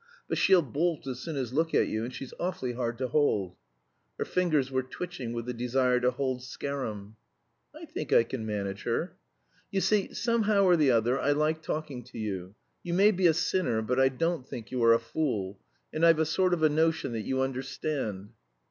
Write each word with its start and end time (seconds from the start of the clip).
But 0.27 0.39
she'll 0.39 0.63
bolt 0.63 1.05
as 1.05 1.19
soon 1.19 1.35
as 1.35 1.53
look 1.53 1.75
at 1.75 1.87
you, 1.87 2.03
and 2.03 2.11
she's 2.11 2.33
awfully 2.39 2.73
hard 2.73 2.97
to 2.97 3.09
hold." 3.09 3.55
Her 4.17 4.25
fingers 4.25 4.71
were 4.71 4.81
twitching 4.81 5.31
with 5.31 5.45
the 5.45 5.53
desire 5.53 5.99
to 5.99 6.09
hold 6.09 6.41
Scarum. 6.41 7.17
"I 7.75 7.85
think 7.85 8.11
I 8.11 8.23
can 8.23 8.43
manage 8.43 8.81
her." 8.81 9.15
"You 9.69 9.79
see, 9.79 10.11
somehow 10.11 10.63
or 10.63 10.75
the 10.75 10.89
other 10.89 11.19
I 11.19 11.33
like 11.33 11.61
talking 11.61 12.03
to 12.05 12.17
you. 12.17 12.55
You 12.81 12.95
may 12.95 13.11
be 13.11 13.27
a 13.27 13.33
sinner, 13.35 13.83
but 13.83 13.99
I 13.99 14.09
don't 14.09 14.47
think 14.49 14.71
you 14.71 14.83
are 14.85 14.93
a 14.95 14.97
fool; 14.99 15.59
and 15.93 16.03
I've 16.03 16.17
a 16.17 16.25
sort 16.25 16.55
of 16.55 16.63
a 16.63 16.69
notion 16.69 17.11
that 17.11 17.21
you 17.21 17.41
understand." 17.43 18.31